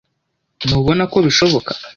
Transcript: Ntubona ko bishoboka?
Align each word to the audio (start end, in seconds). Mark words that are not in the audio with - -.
Ntubona 0.65 1.03
ko 1.11 1.17
bishoboka? 1.25 1.71